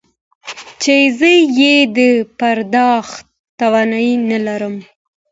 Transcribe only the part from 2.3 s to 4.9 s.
پرداخت توانايي نه لرم.